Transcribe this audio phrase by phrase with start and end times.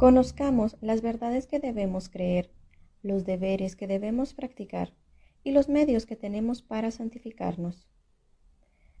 [0.00, 2.50] Conozcamos las verdades que debemos creer,
[3.02, 4.94] los deberes que debemos practicar
[5.44, 7.86] y los medios que tenemos para santificarnos.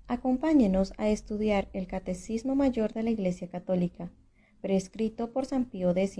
[0.08, 4.12] Acompáñenos a estudiar el Catecismo Mayor de la Iglesia Católica,
[4.60, 6.18] prescrito por San Pío X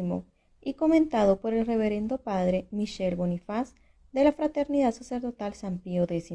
[0.62, 3.74] y comentado por el Reverendo Padre Michel Bonifaz
[4.12, 6.32] de la Fraternidad Sacerdotal San Pío X.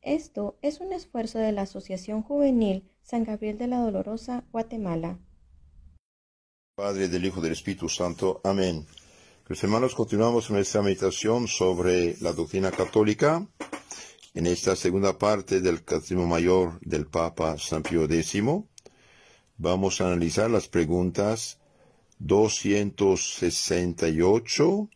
[0.00, 5.18] Esto es un esfuerzo de la Asociación Juvenil San Gabriel de la Dolorosa, Guatemala.
[6.78, 8.40] Padre del Hijo del Espíritu Santo.
[8.44, 8.86] Amén.
[9.48, 13.44] Los hermanos, continuamos nuestra meditación sobre la doctrina católica
[14.32, 18.34] en esta segunda parte del Catecismo Mayor del Papa San Pío X.
[19.56, 21.58] Vamos a analizar las preguntas
[22.20, 24.88] 268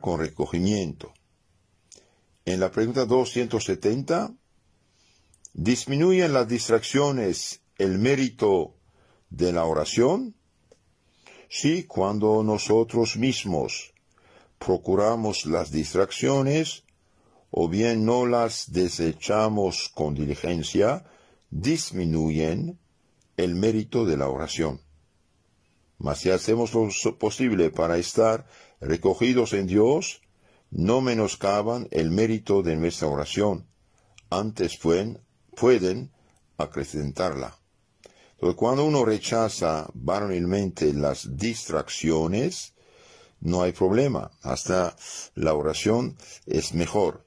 [0.00, 1.12] con recogimiento.
[2.46, 4.32] En la pregunta 270,
[5.52, 8.74] ¿disminuyen las distracciones el mérito
[9.28, 10.34] de la oración?
[11.50, 13.92] Sí, cuando nosotros mismos
[14.58, 16.84] procuramos las distracciones
[17.50, 21.04] o bien no las desechamos con diligencia,
[21.50, 22.78] disminuyen
[23.36, 24.80] el mérito de la oración.
[26.02, 28.44] Mas si hacemos lo posible para estar
[28.80, 30.20] recogidos en Dios,
[30.72, 33.68] no menoscaban el mérito de nuestra oración,
[34.28, 36.10] antes pueden,
[36.56, 37.56] acrecentarla.
[38.56, 42.74] Cuando uno rechaza varonilmente las distracciones,
[43.38, 44.96] no hay problema, hasta
[45.36, 47.24] la oración es mejor,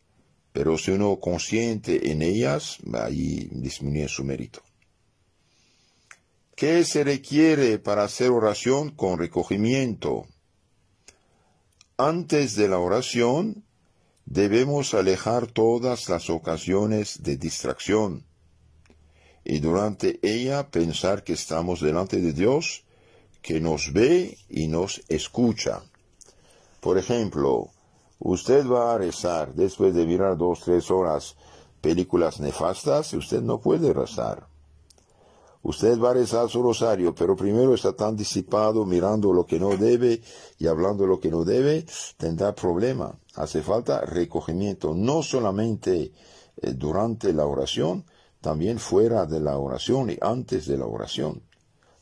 [0.52, 4.62] pero si uno consciente en ellas, ahí disminuye su mérito.
[6.56, 10.26] ¿Qué se requiere para hacer oración con recogimiento?
[11.98, 13.66] Antes de la oración,
[14.26, 18.24] debemos alejar todas las ocasiones de distracción
[19.44, 22.86] y durante ella pensar que estamos delante de Dios,
[23.42, 25.84] que nos ve y nos escucha.
[26.80, 27.68] Por ejemplo,
[28.18, 31.36] usted va a rezar después de mirar dos, tres horas
[31.82, 34.55] películas nefastas, usted no puede rezar.
[35.66, 39.76] Usted va a rezar su rosario, pero primero está tan disipado mirando lo que no
[39.76, 40.22] debe
[40.60, 41.88] y hablando lo que no debe,
[42.18, 43.18] tendrá problema.
[43.34, 46.14] Hace falta recogimiento, no solamente
[46.58, 48.06] eh, durante la oración,
[48.42, 51.42] también fuera de la oración y antes de la oración.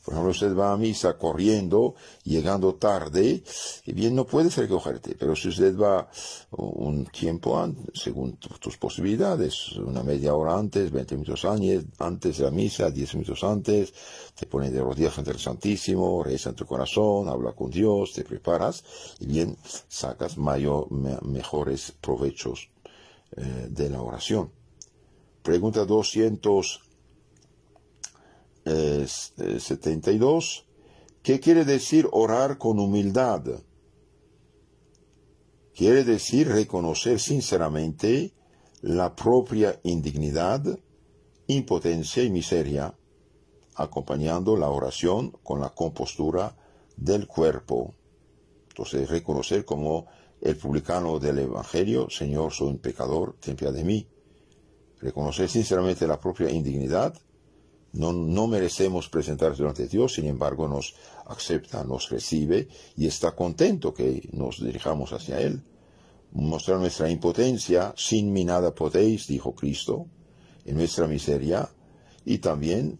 [0.04, 3.42] Por ejemplo, usted va a misa corriendo, llegando tarde,
[3.86, 6.10] y bien no puedes recogerte, pero si usted va
[6.52, 12.52] un tiempo antes, según tus posibilidades, una media hora antes, 20 minutos antes de la
[12.52, 13.94] misa, 10 minutos antes,
[14.36, 18.26] te pones de rodillas frente al Santísimo, reza en tu corazón, habla con Dios, te
[18.26, 18.84] preparas,
[19.22, 19.58] y bien
[19.88, 22.70] sacas mayor, mejores provechos
[23.38, 24.52] eh, de la oración.
[25.42, 26.93] Pregunta 200.
[28.66, 30.66] 72.
[31.22, 33.44] ¿Qué quiere decir orar con humildad?
[35.76, 38.34] Quiere decir reconocer sinceramente
[38.82, 40.80] la propia indignidad,
[41.48, 42.96] impotencia y miseria,
[43.76, 46.56] acompañando la oración con la compostura
[46.96, 47.94] del cuerpo.
[48.70, 50.08] Entonces, reconocer como
[50.42, 54.08] el publicano del Evangelio, Señor, soy un pecador, ten piedad de mí.
[55.00, 57.14] reconocer sinceramente la propia indignidad.
[57.94, 60.96] No, merecemos presentarse delante de Dios, sin embargo nos
[61.28, 62.68] acepta, nos recibe
[62.98, 65.62] y está contento que nos dirijamos hacia Él.
[66.32, 70.08] Mostrar nuestra impotencia, sin mi nada podéis, dijo Cristo,
[70.66, 71.70] en nuestra miseria,
[72.26, 72.98] y también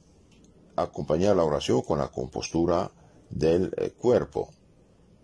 [0.76, 2.92] acompañar la oración con la compostura
[3.32, 4.52] del eh, cuerpo.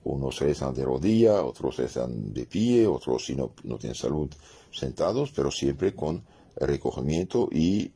[0.03, 4.31] Unos rezan de rodilla, otros rezan de pie, otros si no, no tienen salud
[4.71, 6.23] sentados, pero siempre con
[6.55, 7.91] recogimiento y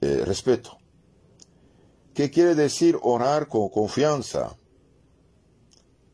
[0.00, 0.79] eh, respeto.
[2.20, 4.54] ¿Qué quiere decir orar con confianza?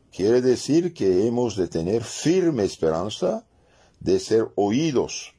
[0.09, 3.45] Quiere decir que hemos de tener firme esperanza
[3.99, 5.35] de ser oídos,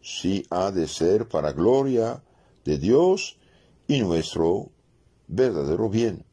[0.00, 2.22] si ha de ser para gloria
[2.64, 3.36] de Dios
[3.88, 4.70] y nuestro
[5.26, 6.24] verdadero bien.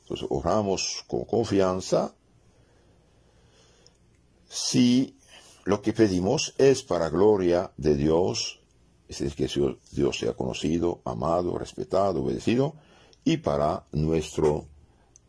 [0.00, 2.14] Entonces oramos con confianza
[4.48, 5.18] si
[5.66, 8.62] lo que pedimos es para gloria de Dios,
[9.06, 12.76] es decir, que Dios sea conocido, amado, respetado, obedecido,
[13.24, 14.66] y para nuestro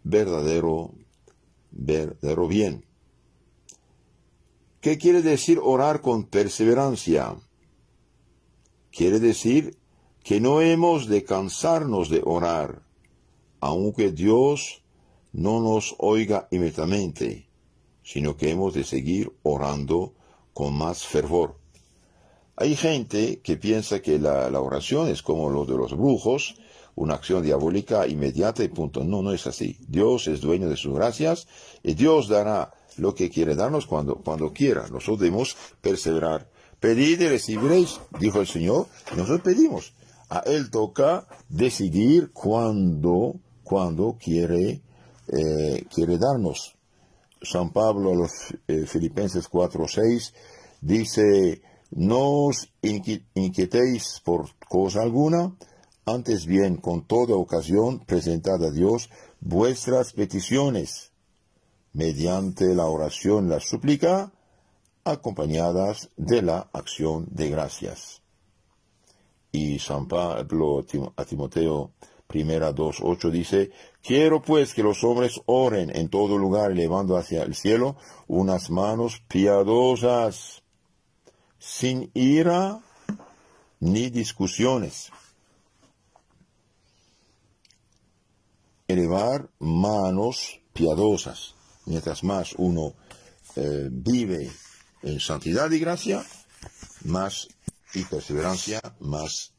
[0.04, 0.94] verdadero,
[1.72, 2.86] verdadero bien.
[4.82, 7.36] ¿Qué quiere decir orar con perseverancia?
[8.92, 9.78] Quiere decir
[10.24, 12.84] que no hemos de cansarnos de orar,
[13.60, 14.84] aunque Dios
[15.34, 17.48] no nos oiga inmediatamente,
[18.04, 20.14] sino que hemos de seguir orando
[20.54, 21.58] con más fervor.
[22.56, 26.56] Hay gente que piensa que la, oración es como lo de los brujos,
[26.96, 29.04] una acción diabólica inmediata y punto.
[29.04, 29.78] No, no es así.
[29.88, 31.48] Dios es dueño de sus gracias
[31.84, 34.88] y Dios dará lo que quiere darnos cuando, cuando quiera.
[34.88, 36.50] Nosotros debemos perseverar.
[36.80, 39.94] Pedid y recibiréis, dijo el Señor, y nosotros pedimos.
[40.30, 44.82] A Él toca decidir cuándo, cuándo quiere,
[45.28, 46.76] eh, quiere darnos.
[47.42, 48.32] San Pablo a los
[48.68, 50.34] eh, Filipenses 4.6
[50.82, 51.62] dice,
[51.92, 55.54] no os inquietéis por cosa alguna,
[56.06, 59.10] antes bien con toda ocasión presentad a Dios
[59.42, 61.12] vuestras peticiones,
[61.94, 64.32] mediante la oración la súplica,
[65.04, 68.22] acompañadas de la acción de gracias.
[69.52, 70.86] Y San Pablo
[71.16, 71.92] a Timoteo
[72.28, 73.72] primera 2.8 dice,
[74.04, 77.96] quiero pues que los hombres oren en todo lugar elevando hacia el cielo
[78.28, 80.64] unas manos piadosas,
[81.58, 82.80] sin ira
[83.80, 85.12] ni discusiones.
[88.96, 91.54] Elevar manos piadosas.
[91.86, 92.94] Mientras más uno
[93.58, 94.50] eh, vive
[95.04, 96.24] en santidad y gracia,
[97.04, 97.50] más
[97.94, 99.52] y perseverancia, más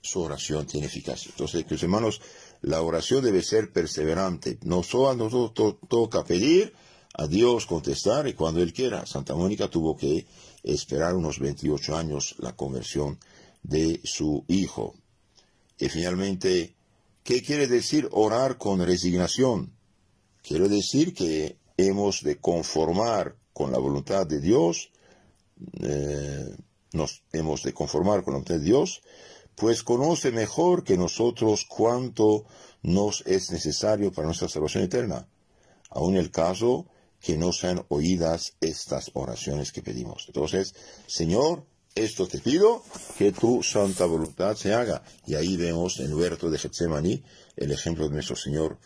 [0.00, 1.30] su oración tiene eficacia.
[1.30, 2.20] Entonces, que hermanos,
[2.62, 4.58] la oración debe ser perseverante.
[4.62, 6.74] No solo a nosotros toca pedir,
[7.14, 9.06] a Dios contestar y cuando Él quiera.
[9.06, 10.26] Santa Mónica tuvo que
[10.64, 13.20] esperar unos 28 años la conversión
[13.62, 14.96] de su hijo.
[15.78, 16.74] Y finalmente,
[17.30, 19.72] ¿qué quiere decir orar con resignación?
[20.42, 24.90] Quiere decir que hemos de conformar con la voluntad de Dios,
[25.80, 26.56] eh,
[26.92, 29.02] nos hemos de conformar con la voluntad de Dios,
[29.54, 32.46] pues conoce mejor que nosotros cuánto
[32.82, 35.28] nos es necesario para nuestra salvación eterna.
[35.88, 36.86] Aún el caso
[37.20, 40.24] que no sean oídas estas oraciones que pedimos.
[40.26, 40.74] Entonces,
[41.06, 42.82] Señor, esto te pido,
[43.18, 45.02] que tu santa voluntad se haga.
[45.26, 47.22] Y ahí vemos en el huerto de Getsemaní
[47.56, 48.78] el ejemplo de nuestro Señor.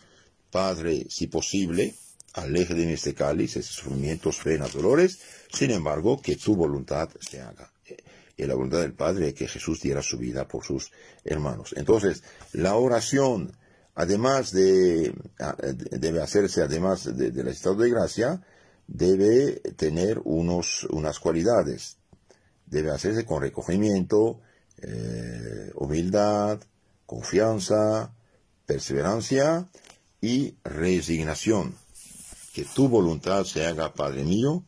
[0.51, 1.95] Padre, si posible,
[2.33, 5.19] aleje de mí este cáliz, estos sufrimientos, penas, dolores,
[5.51, 7.71] sin embargo, que tu voluntad se haga.
[8.37, 10.91] Y la voluntad del Padre es que Jesús diera su vida por sus
[11.23, 11.73] hermanos.
[11.77, 13.53] Entonces, la oración
[13.95, 15.13] además de,
[15.91, 18.41] debe hacerse, además del estado de gracia,
[18.87, 21.97] debe tener unos, unas cualidades.
[22.65, 24.41] Debe hacerse con recogimiento,
[24.81, 26.59] eh, humildad,
[27.05, 28.13] confianza,
[28.65, 29.69] perseverancia
[30.21, 31.75] y resignación.
[32.53, 34.63] Que tu voluntad se haga, Padre mío,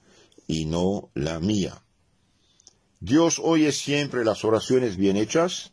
[0.45, 1.81] y no la mía.
[2.99, 5.71] Dios oye siempre las oraciones bien hechas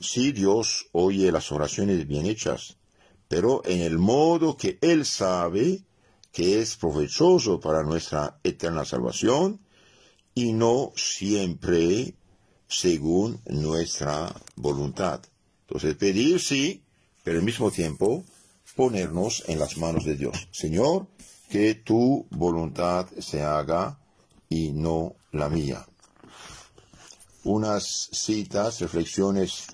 [0.00, 2.76] Sí, Dios oye las oraciones bien hechas,
[3.28, 5.84] pero en el modo que Él sabe
[6.32, 9.60] que es provechoso para nuestra eterna salvación
[10.34, 12.14] y no siempre
[12.68, 15.20] según nuestra voluntad.
[15.66, 16.82] Entonces, pedir sí,
[17.22, 18.24] pero al mismo tiempo
[18.76, 20.48] ponernos en las manos de Dios.
[20.50, 21.06] Señor,
[21.48, 23.98] que tu voluntad se haga
[24.48, 25.86] y no la mía
[27.44, 29.66] unas citas, reflexiones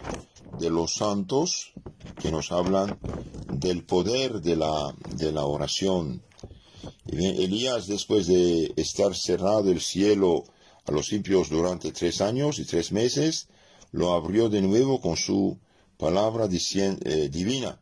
[0.58, 1.72] de los santos
[2.20, 2.98] que nos hablan
[3.52, 6.22] del poder de la, de la oración.
[7.08, 10.44] Elías, después de estar cerrado el cielo
[10.84, 13.48] a los impios durante tres años y tres meses,
[13.92, 15.58] lo abrió de nuevo con su
[15.96, 17.80] palabra eh, divina.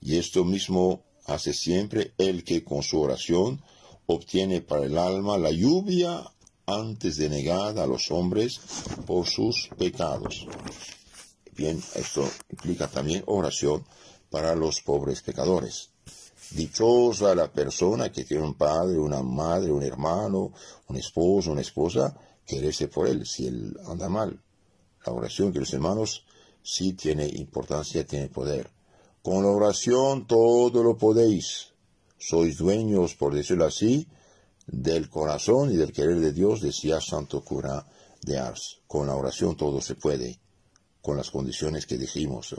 [0.00, 3.62] Y esto mismo hace siempre el que con su oración
[4.06, 6.24] obtiene para el alma la lluvia
[6.66, 8.60] antes de negar a los hombres
[9.06, 10.46] por sus pecados.
[11.56, 13.84] Bien, esto implica también oración
[14.30, 15.90] para los pobres pecadores.
[16.52, 20.52] Dichosa la persona que tiene un padre, una madre, un hermano,
[20.88, 24.42] un esposo, una esposa, que rece por él si él anda mal.
[25.06, 26.24] La oración, los hermanos,
[26.62, 28.70] sí tiene importancia, tiene poder.
[29.22, 31.68] Con la oración todo lo podéis.
[32.18, 34.08] Sois dueños, por decirlo así,
[34.66, 37.86] del corazón y del querer de Dios, decía Santo Cura
[38.22, 38.80] de Ars.
[38.86, 40.40] Con la oración todo se puede,
[41.00, 42.56] con las condiciones que dijimos.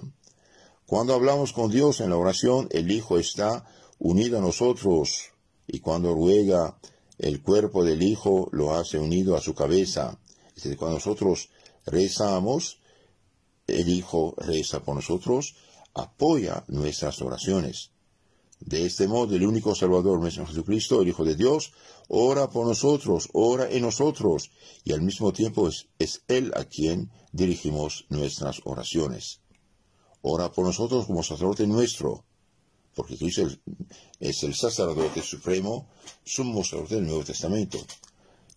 [0.86, 3.66] Cuando hablamos con Dios en la oración, el Hijo está
[4.02, 5.30] unido a nosotros,
[5.68, 6.78] y cuando ruega,
[7.20, 10.18] el cuerpo del Hijo lo hace unido a su cabeza.
[10.56, 11.50] Es decir, cuando nosotros
[11.86, 12.80] rezamos,
[13.68, 15.56] el Hijo reza por nosotros,
[15.94, 17.92] apoya nuestras oraciones.
[18.60, 21.72] De este modo, el único Salvador, nuestro Jesucristo, el Hijo de Dios,
[22.08, 24.52] ora por nosotros, ora en nosotros,
[24.84, 29.42] y al mismo tiempo es, Él a quien dirigimos nuestras oraciones.
[30.22, 32.26] Ora por nosotros como sacerdote nuestro,
[32.96, 33.48] porque Cristo
[34.20, 35.90] es el sacerdote supremo,
[36.24, 37.80] sumo sacerdote del Nuevo Testamento,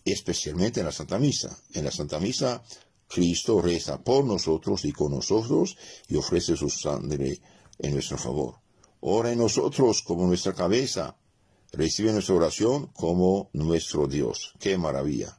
[0.04, 1.56] especialmente en la Santa Misa.
[1.72, 2.62] En la Santa Misa,
[3.06, 5.76] Cristo reza por nosotros y con nosotros
[6.08, 7.40] y ofrece su sangre
[7.78, 8.56] en nuestro favor.
[9.00, 11.16] Ora en nosotros como nuestra cabeza,
[11.72, 14.54] recibe nuestra oración como nuestro Dios.
[14.58, 15.38] ¡Qué maravilla!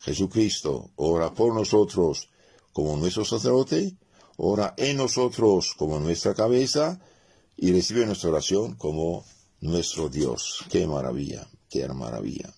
[0.00, 2.28] Jesucristo ora por nosotros
[2.72, 3.96] como nuestro sacerdote,
[4.36, 7.00] ora en nosotros como nuestra cabeza
[7.56, 9.24] y recibe nuestra oración como
[9.60, 10.64] nuestro Dios.
[10.70, 11.48] ¡Qué maravilla!
[11.68, 12.54] ¡Qué maravilla!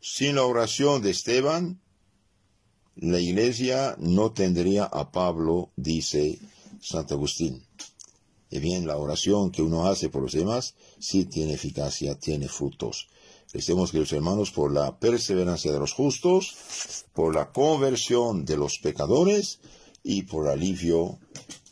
[0.00, 1.80] Sin la oración de Esteban,
[2.96, 6.38] la iglesia no tendría a Pablo, dice
[6.80, 7.64] Santo Agustín.
[8.50, 13.08] Y bien, la oración que uno hace por los demás sí tiene eficacia, tiene frutos.
[13.52, 18.78] Recemos que los hermanos por la perseverancia de los justos, por la conversión de los
[18.78, 19.60] pecadores
[20.04, 21.18] y por alivio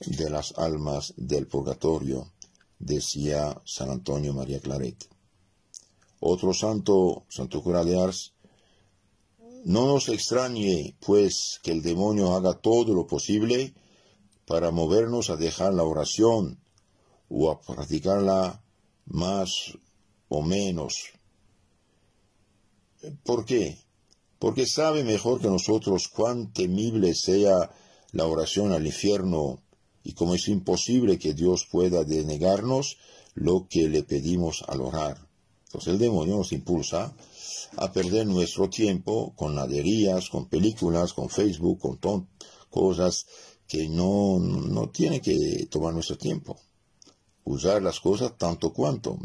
[0.07, 2.33] de las almas del purgatorio,
[2.79, 5.07] decía San Antonio María Claret.
[6.19, 8.33] Otro santo, Santo Cura de Ars,
[9.65, 13.75] no nos extrañe, pues, que el demonio haga todo lo posible
[14.47, 16.59] para movernos a dejar la oración
[17.29, 18.63] o a practicarla
[19.05, 19.79] más
[20.29, 21.13] o menos.
[23.25, 23.79] ¿Por qué?
[24.39, 27.71] Porque sabe mejor que nosotros cuán temible sea
[28.13, 29.63] la oración al infierno
[30.05, 32.99] y cómo es imposible que Dios pueda denegarnos
[33.35, 35.27] lo que le pedimos al orar.
[35.67, 37.15] Entonces el demonio nos impulsa
[37.77, 42.29] a perder nuestro tiempo con naderías, con películas, con Facebook, con
[42.69, 43.27] cosas
[43.67, 46.59] que no, no tiene que tomar nuestro tiempo
[47.45, 49.19] usar las cosas tanto cuanto,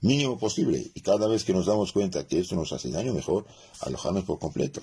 [0.00, 0.90] mínimo posible.
[0.94, 3.46] Y cada vez que nos damos cuenta que esto nos hace daño, mejor
[3.80, 4.80] alojarnos por completo.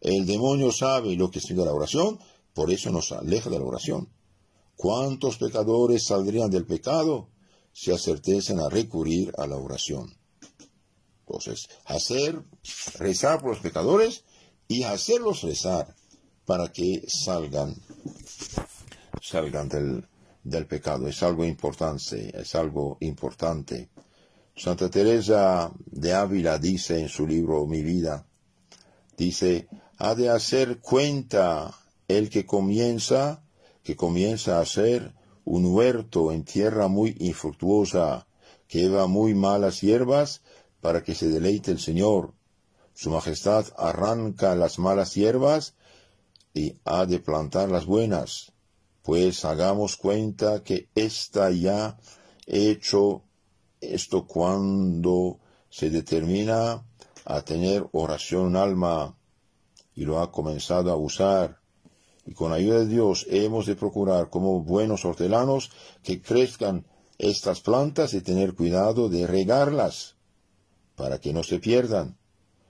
[0.00, 2.18] El demonio sabe lo que significa la oración,
[2.54, 4.08] por eso nos aleja de la oración.
[4.76, 7.28] ¿Cuántos pecadores saldrían del pecado
[7.72, 10.16] si acertesen a recurrir a la oración?
[11.26, 12.42] Entonces, hacer,
[12.98, 14.24] rezar por los pecadores
[14.66, 15.94] y hacerlos rezar
[16.44, 17.76] para que salgan,
[19.22, 20.08] salgan del,
[20.42, 21.06] del pecado.
[21.06, 23.90] Es algo importante, es algo importante.
[24.56, 28.26] Santa Teresa de Ávila dice en su libro Mi vida,
[29.16, 31.74] dice, ha de hacer cuenta
[32.16, 33.42] el que comienza,
[33.82, 35.14] que comienza a hacer
[35.44, 38.26] un huerto en tierra muy infructuosa,
[38.68, 40.42] que lleva muy malas hierbas,
[40.80, 42.34] para que se deleite el Señor.
[42.94, 45.74] Su Majestad arranca las malas hierbas
[46.54, 48.52] y ha de plantar las buenas
[49.02, 51.98] pues hagamos cuenta que está ya
[52.46, 53.24] hecho
[53.80, 55.38] esto cuando
[55.70, 56.84] se determina
[57.24, 59.16] a tener oración alma
[59.94, 61.58] y lo ha comenzado a usar.
[62.26, 65.70] Y con ayuda de Dios hemos de procurar como buenos hortelanos
[66.02, 66.86] que crezcan
[67.18, 70.16] estas plantas y tener cuidado de regarlas
[70.96, 72.16] para que no se pierdan,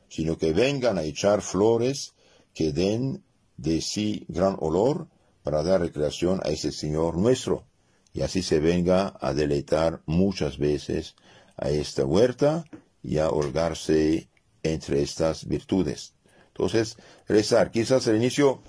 [0.09, 2.15] sino que vengan a echar flores
[2.55, 3.23] que den
[3.57, 5.09] de sí gran olor
[5.43, 7.65] para dar recreación a ese Señor nuestro,
[8.13, 11.15] y así se venga a deleitar muchas veces
[11.57, 12.65] a esta huerta
[13.03, 14.29] y a holgarse
[14.63, 16.15] entre estas virtudes.
[16.49, 18.63] Entonces, rezar, quizás al inicio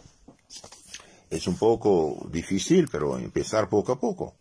[1.31, 4.35] es un poco difícil, pero empezar poco a poco.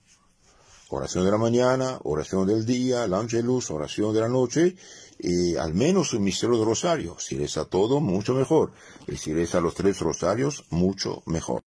[0.91, 4.75] oración de la mañana, oración del día, el ángelus, oración de la noche,
[5.21, 7.17] y al menos un misterio de rosario.
[7.19, 8.73] Si reza todo, mucho mejor.
[9.07, 11.61] Y si reza los tres rosarios, mucho mejor.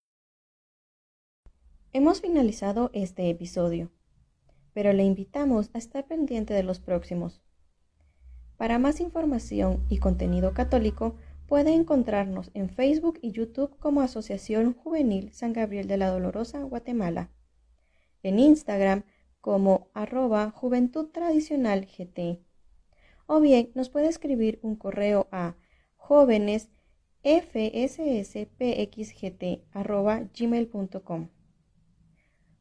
[1.94, 3.90] Hemos finalizado este episodio,
[4.74, 7.40] pero le invitamos a estar pendiente de los próximos.
[8.58, 11.16] Para más información y contenido católico,
[11.54, 17.30] puede encontrarnos en Facebook y YouTube como Asociación Juvenil San Gabriel de la Dolorosa, Guatemala.
[18.24, 19.04] En Instagram
[19.40, 22.40] como arroba Juventud Tradicional GT.
[23.26, 25.54] O bien nos puede escribir un correo a
[25.94, 26.70] jóvenes.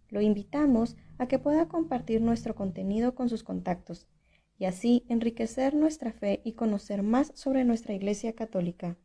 [0.10, 4.08] Lo invitamos a que pueda compartir nuestro contenido con sus contactos
[4.58, 8.98] y así enriquecer nuestra fe y conocer más sobre nuestra Iglesia Católica.